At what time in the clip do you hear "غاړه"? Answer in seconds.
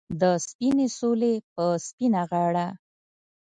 2.31-2.67